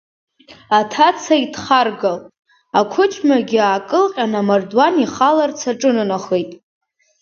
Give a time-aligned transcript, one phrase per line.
[0.77, 2.23] Аҭацагь дхаргалт,
[2.79, 6.51] ақәыџьмагьы аакылҟьан амардуан ихаларц аҿынанахеит.